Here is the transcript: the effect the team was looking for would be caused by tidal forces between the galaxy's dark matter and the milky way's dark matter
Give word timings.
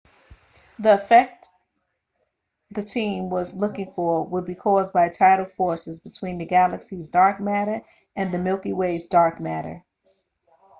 the 0.79 0.95
effect 0.95 1.49
the 2.71 2.81
team 2.81 3.29
was 3.29 3.53
looking 3.55 3.91
for 3.91 4.25
would 4.25 4.45
be 4.45 4.55
caused 4.55 4.91
by 4.93 5.09
tidal 5.09 5.45
forces 5.45 5.99
between 5.99 6.39
the 6.39 6.45
galaxy's 6.47 7.11
dark 7.11 7.39
matter 7.39 7.83
and 8.15 8.33
the 8.33 8.39
milky 8.39 8.73
way's 8.73 9.05
dark 9.05 9.39
matter 9.39 9.85